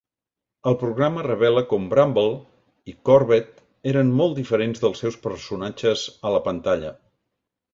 [0.69, 2.33] El programa revela com Brambell
[2.93, 3.61] i Corbett
[3.93, 6.95] eren molt diferents dels seus personatges a la pantalla.